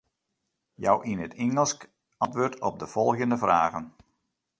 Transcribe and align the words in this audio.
Jou 0.83 0.97
yn 1.11 1.23
it 1.25 1.33
Ingelsk 1.45 1.79
antwurd 2.23 2.55
op 2.67 2.75
de 2.83 2.87
folgjende 2.95 3.37
fragen. 3.43 3.85